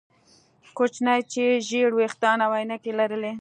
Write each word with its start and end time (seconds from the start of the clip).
کوچنی 0.77 1.19
چې 1.31 1.43
ژیړ 1.67 1.89
ویښتان 1.95 2.37
او 2.45 2.51
عینکې 2.57 2.89
یې 2.91 2.97
لرلې 2.99 3.29